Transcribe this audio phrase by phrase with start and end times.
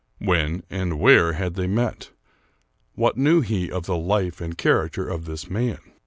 [0.17, 2.09] When and where had they met?
[2.95, 5.77] What knew he of the life and character of this man?